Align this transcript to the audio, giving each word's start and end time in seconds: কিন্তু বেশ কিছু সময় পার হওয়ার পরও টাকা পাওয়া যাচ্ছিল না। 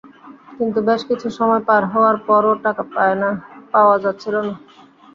কিন্তু 0.57 0.79
বেশ 0.87 1.01
কিছু 1.09 1.27
সময় 1.37 1.61
পার 1.67 1.83
হওয়ার 1.91 2.15
পরও 2.27 2.53
টাকা 2.65 2.83
পাওয়া 3.73 3.95
যাচ্ছিল 4.03 4.35
না। 4.47 4.53